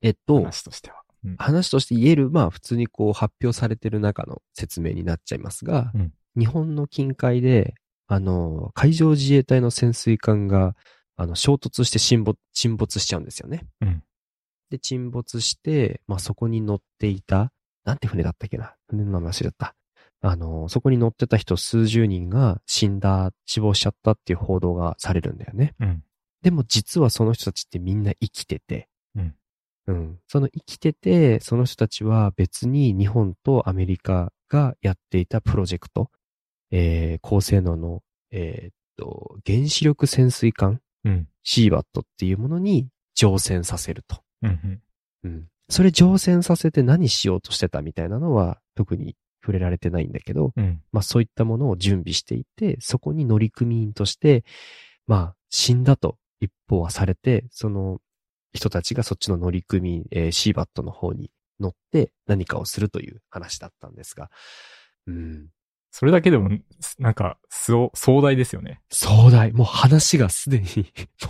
[0.01, 1.03] えっと、話としては。
[1.25, 1.37] うん。
[1.37, 7.75] 話として言える、まあ普通にこう発表されてる中の説明になっちゃいますが、うん日本の近海で、
[8.07, 10.75] あの、海上自衛隊の潜水艦が、
[11.14, 13.66] あの、衝突して沈没、沈没しちゃうんですよね。
[13.83, 14.03] うん
[14.70, 17.53] で、沈没して、まあそこに乗っていた、
[17.85, 18.75] なんて船だったっけな？
[18.88, 19.75] 船の名前忘れちゃった。
[20.22, 25.74] あの、そこに乗ってた人数十人が死んだ、死亡しちゃったっていう報道がされるんだよね。
[25.80, 26.02] うん。
[26.42, 29.35] でも実はその人たちってみんな生きてて、うん。
[29.88, 30.18] うん。
[30.28, 36.11] その生きてて、その人たちは別に日本とアメリカがやっていたプロジェクト、
[36.70, 41.28] えー、高性能の、えーっと、原子力潜水艦、うん。
[41.42, 44.22] シーバットっていうものに乗船させると。
[44.42, 44.80] うん。
[45.24, 45.48] うん。
[45.68, 50.81] それ乗船させて何しようとしてたみたいなのは特に触れられてないんだけど、うん。
[50.92, 54.44] まあそういったものを準備していて、そこに乗組員として、
[55.07, 58.00] まあ死んだと一報はされて、その
[58.52, 64.31] 人たちがそっちの乗組員、えーシーバットの方に乗って何かをするという話だったんですが、
[65.07, 65.48] うん。
[65.90, 66.48] それだけでも、
[66.98, 67.90] なんか、壮
[68.22, 68.81] 大ですよね。
[68.90, 69.52] 壮大。
[69.52, 70.66] もう話がすでに、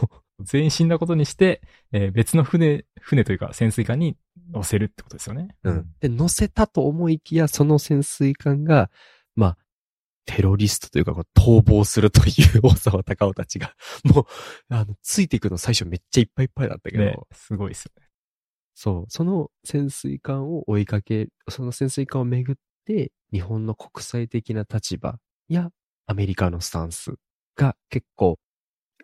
[0.01, 4.17] もう全員死んだことにして、えー別の船、船というか潜水艦に
[4.53, 5.49] 乗せるってことですよね。
[5.65, 5.87] うん。
[6.01, 8.91] で、乗せたと思いきや、その潜水艦が、
[9.35, 9.59] まあ、
[10.25, 13.75] テロリストというか、こう逃亡するという大沢たかおたちが、
[14.05, 14.25] もう、
[14.69, 18.09] あの、ついていくの最初めっちゃいっぱいいっぱいだったけど、ね、すごいですよね。
[18.75, 25.71] そう、その潜水艦を追いかけ、その潜水艦をめぐって、日本の国際的な立場や
[26.07, 27.15] アメリカのスタンス
[27.57, 28.39] が結構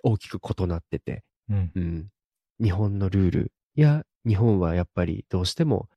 [0.03, 1.73] 大きく異なってて、うん。
[1.75, 2.09] うん。
[2.61, 5.89] 日本のルールや、日本はやっぱりどうしても、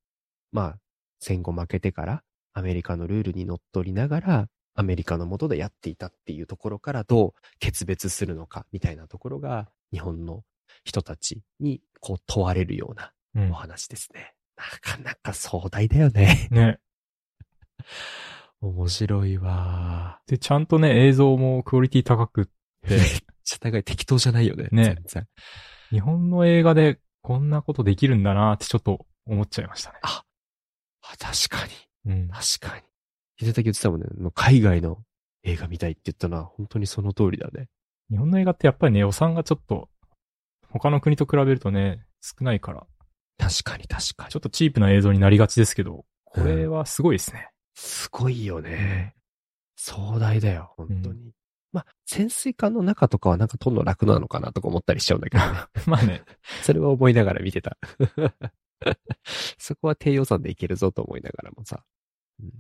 [0.52, 0.80] まあ、
[1.20, 10.44] 戦後負けてからアメリカのルールにのっとりながら、アメリカの下でやっていたっていうところからどう決別するのかみたいなところが日本の
[10.86, 13.54] 人たちにこう問われるようなうんお。
[13.54, 14.34] 話ですね。
[14.56, 16.48] なかなか壮大だよね。
[16.52, 16.80] ね。
[18.62, 20.22] 面白いわ。
[20.28, 22.52] で、ちゃんとね、映像もクオリティ高くって、
[22.90, 23.00] め っ
[23.44, 23.84] ちゃ高い。
[23.84, 24.70] 適当じゃないよね。
[24.72, 24.98] ね。
[25.90, 30.00] 日本の映画でこんなことできるんだなってちょっと思っちゃいましたね。
[30.02, 30.24] あ、
[31.20, 31.66] 確か
[32.06, 32.14] に。
[32.14, 32.30] うん。
[32.30, 32.84] 確かに。
[33.40, 34.08] 秀武言ってたもんね。
[34.34, 35.00] 海外の
[35.44, 37.68] 映画見たいって言ったのは本当にその通りだね。
[38.10, 39.90] 日本の映画ってやっぱりね、予算がちょっと、
[40.70, 42.86] 他の国と比べるとね、少ないから、
[43.38, 44.40] 確かに確かにちょ。
[44.40, 47.50] っとチープな映像になりがちですけど、これはすごいですね。
[47.76, 49.16] すごいよね。
[49.76, 51.32] 壮大だよ、本当に。
[51.72, 55.60] まあ、潜水艦の中とかはなんか撮るの楽なのかなとか思ったりしちゃうんだけどね。
[55.88, 56.24] まあね、
[56.64, 57.78] それは思いながら見てた。
[59.58, 61.84] そこは低予算でいけるぞと思いながらもさ。
[62.42, 62.52] うん、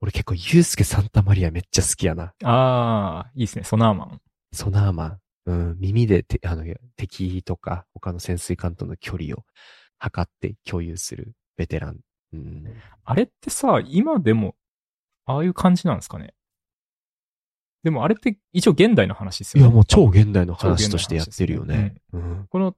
[0.00, 2.34] 俺結構ユースケ・サンタマリアめっちゃ好きやな。
[2.44, 4.20] ああ、いいですね、ソナーマン。
[4.52, 5.18] ソナーマン。
[5.44, 6.64] うん、耳でてあの
[6.96, 9.44] 敵とか他の潜水艦との距離を
[9.98, 12.00] 測って共有するベテラン。
[12.32, 12.64] うん、
[13.04, 14.54] あれってさ、今でも、
[15.26, 16.34] ああいう感じなんですかね？
[17.82, 19.68] でもあれって一応現代の話ですよね。
[19.68, 21.96] いや、もう超現代の話としてやってるよね。
[22.12, 22.46] うん。
[22.48, 22.76] この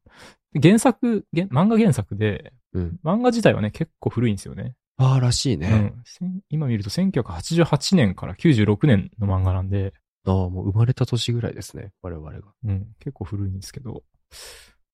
[0.61, 2.99] 原作、原漫画原作で、うん。
[3.05, 4.77] 漫画自体はね、結構古いんですよね。
[4.97, 5.69] ああ、らしいうね。
[5.69, 6.03] ん。
[6.05, 9.93] せん今見ると1988年から96年の漫画なんで、
[10.27, 11.93] ああ、もう生まれた年ぐらいですね。
[12.03, 12.41] 我々が。
[12.65, 14.03] うん、結構古いんですけど、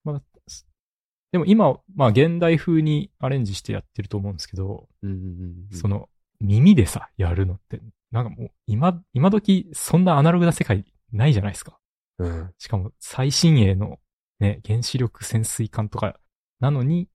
[0.02, 0.66] まあ、す
[1.32, 5.16] でも今、まあ現代風にアレンジしてやってると思うんですけど、うんうん
[5.70, 5.76] うん。
[5.76, 6.08] その
[6.40, 11.78] 耳でさ、やるのって、なんかもう今、今時そんなアナログな世界ないじゃないですか。
[12.18, 12.50] うん。
[12.58, 13.98] しかも最新鋭の
[14.40, 16.18] ね、原子力潜水艦とか
[16.60, 17.08] なのに、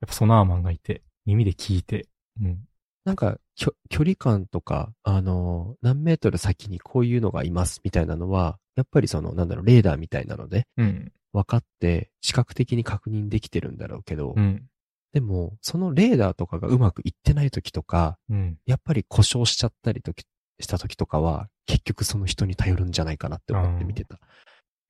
[0.00, 2.08] やっぱソナーマンがいて、耳で聞いて、
[2.40, 2.64] うん。
[3.04, 11.12] なんか、距離感とか、あの、何メートル先にこういうのがいますみたいなのは、やっぱりその、なんだろう、レーダーみたいなので、うん。
[11.32, 14.66] 分かって、視覚的に確認できてるんだろうけど、うん。
[15.14, 18.58] でも、そのレーダーとかがうまくいってない時とか、うん。
[18.66, 20.24] やっぱり故障しちゃったりとき
[20.58, 24.18] した時とかは、結局その人に頼るんじゃないかなって思って見てた。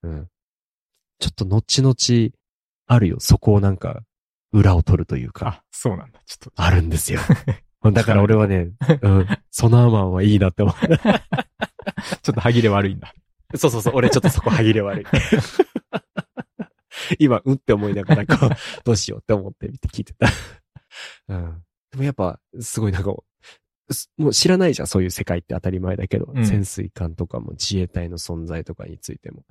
[0.03, 0.29] うん。
[1.19, 2.31] ちょっと後々、
[2.87, 4.01] あるよ、そこをなんか、
[4.51, 6.21] 裏を取るというか、あ、そうなんだ。
[6.25, 6.63] ちょっと。
[6.63, 7.21] あるんですよ。
[7.93, 8.71] だから俺はね、
[9.03, 10.75] うん、ソナーマンはいいなって思う。
[10.89, 13.13] ちょっと歯切れ悪いんだ。
[13.57, 15.05] そうそうそう、俺ちょっとそこ歯切れ悪い。
[17.19, 18.51] 今、うんって思いながら、こう、
[18.85, 20.27] どうしようって思って見て聞いてた。
[21.29, 21.65] うん。
[21.91, 23.15] でもやっぱ、すごいなんか、
[23.91, 29.45] すもう知らないじゃん、そういう世界って当たり前だけど、うん潜水艦とかも自衛隊の存在とかについても。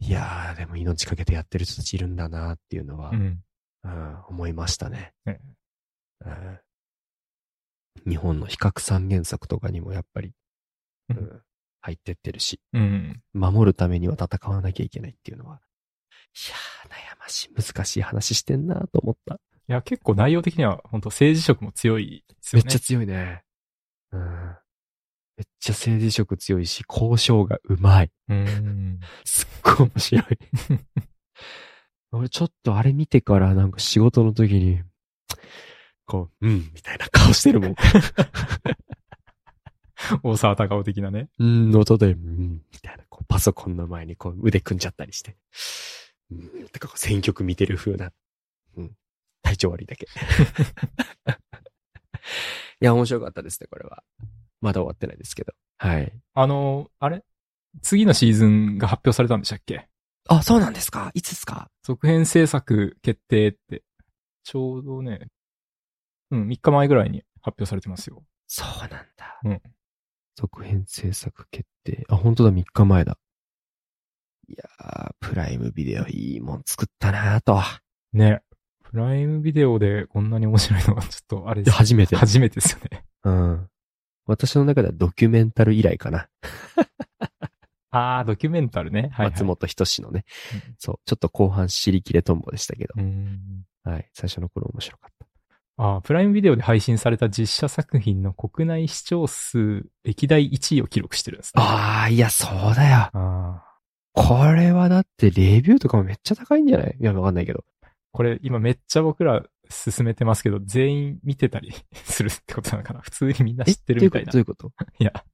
[0.00, 3.42] いやー、でも命かけてやってる人たちいるんだなっていうのは、うん。
[3.84, 5.12] うん、思いましたね。
[5.24, 5.40] ね
[6.24, 6.58] うん
[8.06, 10.32] 日本の比較三原則とかにもやっぱり、
[11.10, 11.42] ううんん、
[11.80, 13.22] 入ってってるし、うん。
[13.32, 15.60] 守るためには戦わなきゃいけないっていうのは、い
[16.50, 19.34] やー、悩ましい、難しい話してんなと思った。
[19.34, 22.64] いや、結構内容的には本当政治色も強いですよね。
[22.66, 23.42] めっちゃ強いね。
[24.12, 24.20] うん。
[25.36, 28.10] めっちゃ政治色強いし、交渉がうまい。
[28.28, 29.00] うん。
[29.24, 30.24] すっごい面白い。
[32.12, 34.82] 俺ちょっとあれ見てからなんか仕事の時に、
[36.06, 37.74] こう、うん、みたいな顔してるもん。
[40.22, 41.30] 大沢たかお的なね。
[41.38, 45.36] うん、の音で、うん、みたいな、こう、パソコンの前にこう腕組んじゃったりして。
[46.34, 48.12] うん、てか選曲見てる風な。
[48.76, 48.96] うん。
[49.42, 50.06] 体調悪いだけ。
[52.80, 54.02] いや、面白かったですね、これは。
[54.60, 55.52] まだ終わってないですけど。
[55.78, 56.12] はい。
[56.34, 57.24] あの、あれ？
[57.82, 59.88] 次のシーズンが発表されたんでしたっけ？
[60.28, 61.70] あ、そうなんですかいつですか？
[61.82, 63.82] 続編制作決定って、
[64.42, 65.28] ちょうどね、
[66.30, 68.24] うん、3日前ぐらいに発表されてますよ。
[68.46, 69.40] そうなんだ。
[69.44, 69.62] うん。
[70.36, 72.06] 続編制作決定。
[72.08, 73.18] あ、本当だ、3日前だ。
[74.48, 77.60] いやー、プライムビデオいいもん作ったなーと。
[78.12, 78.42] ね。
[78.82, 81.76] プライムビデオでこんなに面白いのはちょっとあれです。
[81.76, 82.16] 初めて。
[82.16, 83.04] 初めてですよね。
[83.24, 83.68] うん。
[84.26, 86.28] 私の中ではドキュメンタル以来かな。
[87.90, 89.02] あー、ドキュメンタルね。
[89.02, 89.30] はい、はい。
[89.30, 90.24] 松本人志のね。
[90.52, 91.00] うんそう。
[91.06, 92.94] ちょっと後半尻切れトンボでしたけど。
[92.96, 93.64] うん。
[93.82, 94.08] はい。
[94.12, 95.26] 最初の頃面白かった。
[95.76, 101.62] あープライムビデオで配信された実写作品の国内視聴数歴代1位を記録してるんですね。
[101.62, 103.10] ああ、いや、そうだよ。
[103.12, 103.73] あー
[104.14, 106.96] これはだってレビューとかもめっちゃ高いんじゃない？
[106.98, 107.64] いや、わかんないけど。
[108.12, 111.72] これ今めっちゃ僕ら進めてますけど、全員見てたり
[112.04, 113.00] するってことなのかな？
[113.00, 114.32] 普通にみんな知ってるみたいな。
[114.32, 114.70] どういうこと？
[114.98, 115.10] いや。
[115.10, 115.24] と？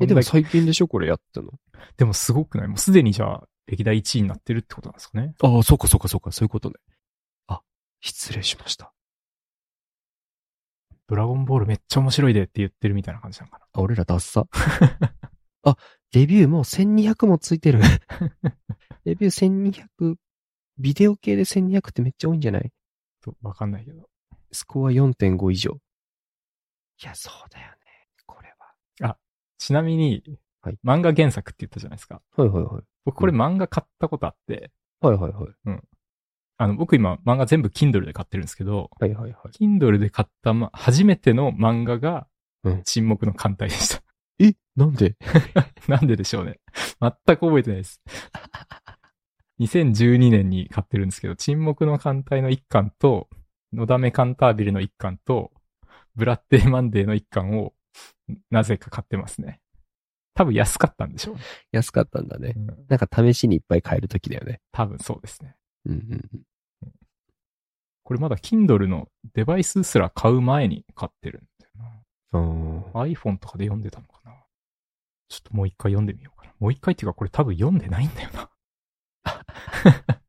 [0.00, 0.88] え、でも最近でしょ？
[0.88, 1.50] これやったの？
[1.96, 2.68] でもすごくない？
[2.68, 5.34] もうすでにじゃあ歴代1位になってるってことなんですかね？
[5.42, 6.74] ああ、そうかそうかそうか、そういうことね。
[7.46, 7.62] あ、
[8.02, 8.92] 失礼しました。
[11.06, 14.46] ドラゴンボールめっちゃ面白いでって言ってるみたいな感じなのかなあ、俺らダッサ。
[15.64, 15.76] あ、
[16.12, 17.80] レビューもう1200もついてる。
[19.04, 20.16] レビュー1200、
[20.78, 22.72] ビデオ系で1200ってめっちゃ多いんじゃない？
[23.22, 24.08] と、わかんないけど。
[24.52, 25.78] スコア4.5以上。
[27.02, 27.76] いや、そうだよね。
[28.26, 28.54] これ
[29.58, 30.22] ちなみに、
[30.62, 32.22] はい漫画原作って言ったじゃないですか。
[32.32, 32.44] は。
[32.44, 32.82] はいはいはい。
[33.04, 34.70] 僕これ漫画買ったことあって、
[35.00, 35.46] はいはいは
[35.76, 35.80] い。
[36.56, 39.52] あの、僕今漫画全部 Kindle で買ってるんですけど、はいはいはい。
[39.52, 42.26] Kindle で買った、ま、初めての漫画が
[42.62, 44.02] うん、沈黙の艦隊でした。
[44.80, 45.16] えなんで？
[45.88, 46.58] なんででしょうね。
[47.00, 48.00] 全く覚えてないです。
[49.60, 53.28] 2012年に買ってるんですけど、沈黙の艦隊の一巻と、
[53.72, 55.52] のだめカンタービルの一巻と、
[56.16, 57.74] ブラッデーマンデーの一巻を、
[58.50, 59.60] なぜか買ってますね。
[60.34, 61.42] 多分安かったんでしょうね。
[61.72, 62.54] 安かったんだね。
[62.56, 64.60] うんなんか試しにいっぱい買えるときだよね。
[64.72, 65.54] 多分そうですね。
[65.84, 66.36] うんうんう
[66.86, 66.92] ん。
[68.02, 73.02] これまだ Kindle のデバイスすら買う前に買ってるんだよな。
[73.02, 74.19] iPhone とかで読んでたのかな。
[75.30, 76.52] ちょっともう一回読んでみようかな。
[76.58, 78.50] もう一回っていうかこれ多分読んでないんだよな。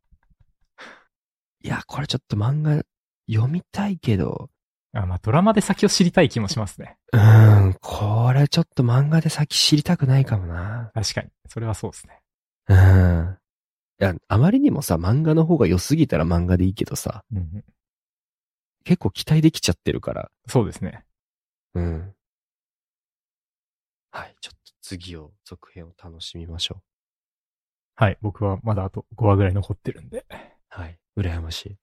[1.63, 2.83] いや、これちょっと漫画
[3.29, 4.49] 読みたいけど、
[4.93, 6.97] あ、まあドラマで先を知りたい気もしますね。
[7.13, 10.91] うーん、これちょっと漫画で先知りたくないかもな。
[10.93, 11.29] 確かに。
[11.47, 12.21] それはそうですね。
[12.67, 13.37] うん。
[13.99, 17.63] いや、あまりにもさ、漫画の方が良すぎたら漫画でいいけどさ、うんうん。
[18.83, 20.31] 結構期待できちゃってるから。
[20.47, 21.05] そうですね。
[21.73, 22.13] うん。
[24.11, 24.60] はい、ちょっと
[24.97, 26.81] 次を、続編を楽しみましょ
[27.95, 28.17] はい。
[28.21, 30.25] 僕はまだあと5話ぐらい残ってるんで。
[30.29, 30.33] う。
[30.69, 31.77] はい、羨ましい。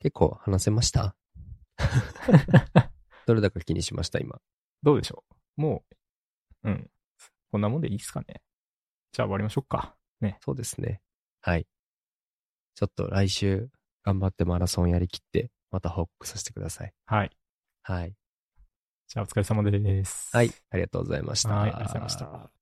[0.00, 1.16] 結構話せました？
[3.26, 4.40] どれだか気にしました、今？
[4.82, 5.24] どうでしょ
[5.56, 5.60] う？
[5.60, 5.84] も
[6.64, 6.90] う、うん。
[7.50, 8.42] こんなもんでいいですかね。
[9.12, 9.96] じゃあ終わりましょうか。
[10.20, 10.38] ね。
[10.40, 11.02] そうですね。
[11.40, 11.66] はい。
[12.74, 13.70] ちょっと来週、
[14.04, 16.94] 頑張ってマラソンやりきって、また報告させてください。
[17.06, 17.30] はい。
[17.82, 18.14] はい。
[19.12, 20.34] じゃあお疲れ様です。
[20.34, 20.50] はい。
[20.70, 21.50] ありがとうございました。
[21.50, 21.60] はい。
[21.64, 22.52] ありがとうございました。